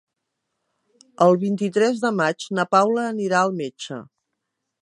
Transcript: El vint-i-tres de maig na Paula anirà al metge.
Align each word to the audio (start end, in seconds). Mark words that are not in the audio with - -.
El 1.25 1.37
vint-i-tres 1.43 2.03
de 2.07 2.13
maig 2.21 2.49
na 2.61 2.65
Paula 2.75 3.07
anirà 3.13 3.43
al 3.47 3.57
metge. 3.63 4.05